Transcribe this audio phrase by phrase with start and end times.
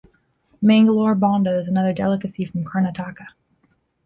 [0.63, 3.27] Mangalore bonda is another delicacy from Karnataka.